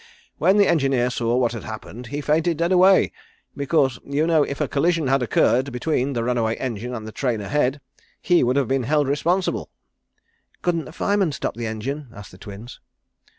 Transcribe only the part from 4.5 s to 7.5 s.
a collision had occurred between the runaway engine and the train